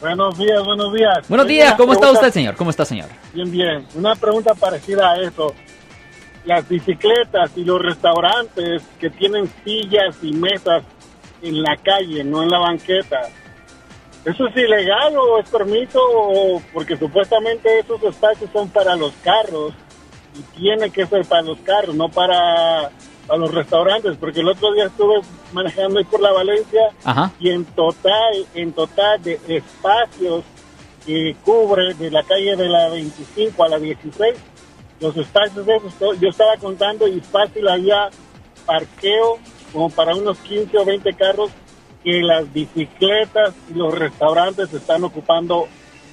[0.00, 1.28] Buenos días, buenos días.
[1.28, 2.56] Buenos días, ¿cómo está usted, señor?
[2.56, 3.08] ¿Cómo está, señor?
[3.34, 3.86] Bien, bien.
[3.94, 5.54] Una pregunta parecida a eso.
[6.46, 10.84] Las bicicletas y los restaurantes que tienen sillas y mesas
[11.42, 13.28] en la calle, no en la banqueta.
[14.24, 16.00] ¿Eso es ilegal o es permiso?
[16.02, 19.74] O porque supuestamente esos espacios son para los carros
[20.34, 22.90] y tiene que ser para los carros, no para,
[23.30, 24.16] para los restaurantes.
[24.16, 25.20] Porque el otro día estuve
[25.52, 27.30] manejando ahí por la Valencia Ajá.
[27.38, 30.42] y en total, en total de espacios
[31.06, 34.34] que cubre de la calle de la 25 a la 16,
[34.98, 38.10] los espacios de esos, yo estaba contando y fácil había
[38.66, 39.38] parqueo
[39.72, 41.50] como para unos 15 o 20 carros
[42.02, 45.68] que las bicicletas y los restaurantes están ocupando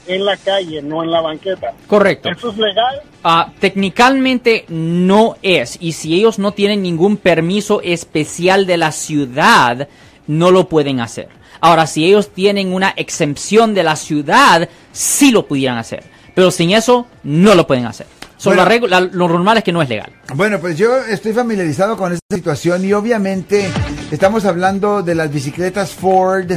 [0.07, 1.73] en la calle, no en la banqueta.
[1.88, 2.29] Correcto.
[2.29, 3.02] ¿Eso es legal?
[3.23, 5.77] Ah, técnicamente no es.
[5.81, 9.88] Y si ellos no tienen ningún permiso especial de la ciudad,
[10.27, 11.30] no lo pueden hacer.
[11.59, 16.03] Ahora, si ellos tienen una exempción de la ciudad, sí lo pudieran hacer.
[16.35, 18.05] Pero sin eso, no lo pueden hacer.
[18.38, 18.63] Son Bueno.
[18.63, 20.11] la regla- la- lo normal es que no es legal.
[20.36, 23.70] Bueno, pues yo estoy familiarizado con esta situación y obviamente
[24.11, 26.52] estamos hablando de las bicicletas Ford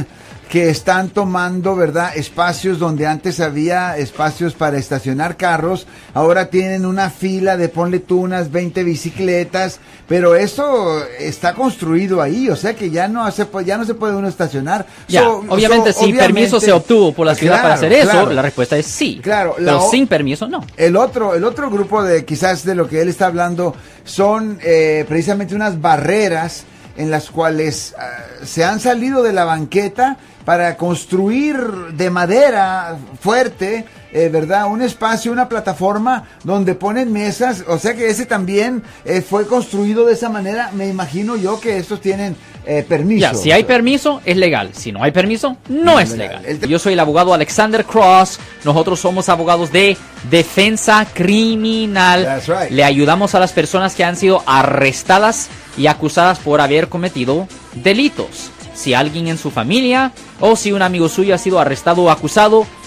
[0.49, 2.11] que están tomando, ¿verdad?
[2.13, 8.19] Espacios donde antes había espacios para estacionar carros, ahora tienen una fila de ponle tú
[8.19, 13.77] unas 20 bicicletas, pero eso está construido ahí, o sea que ya no se ya
[13.77, 14.85] no se puede uno estacionar.
[15.07, 18.11] Ya, So- obviamente, so, si obviamente- permiso se obtuvo por la ciudad para hacer eso,
[18.11, 18.33] claro.
[18.33, 19.21] la respuesta es sí.
[19.23, 20.65] Claro, la pero o- sin permiso, no.
[20.75, 23.60] El otro, el otro grupo de quizás de lo que él está hablando
[24.03, 26.63] son eh, precisamente unas barreras
[26.97, 28.09] en las cuales ah,
[28.43, 31.57] se han salido de la banqueta para construir
[31.93, 34.67] de madera fuerte, eh, ¿verdad?
[34.67, 40.05] Un espacio, una plataforma donde ponen mesas, o sea que ese también eh, fue construido
[40.05, 43.21] de esa manera, me imagino yo que estos tienen eh, permiso.
[43.21, 44.69] Ya, si hay permiso, es legal.
[44.73, 46.43] Si no hay permiso, no es legal.
[46.67, 48.39] Yo soy el abogado Alexander Cross.
[48.63, 49.97] Nosotros somos abogados de
[50.29, 52.23] defensa criminal.
[52.23, 52.71] That's right.
[52.71, 58.51] Le ayudamos a las personas que han sido arrestadas y acusadas por haber cometido delitos.
[58.75, 62.65] Si alguien en su familia o si un amigo suyo ha sido arrestado o acusado,